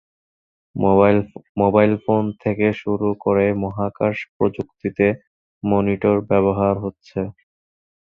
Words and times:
Mobile 1.59 1.91
phone 2.03 2.23
থেকে 2.43 2.67
শুরু 2.81 3.09
করে 3.23 3.45
মহাকাশ 3.63 4.15
প্রযুক্তিতে 4.35 5.07
মনিটর 5.63 6.17
ব্যবহার 6.29 6.75
হচ্ছে। 6.83 7.19